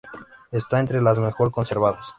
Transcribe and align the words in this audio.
Está 0.51 0.79
entre 0.79 0.99
las 0.99 1.19
mejor 1.19 1.51
conservadas. 1.51 2.07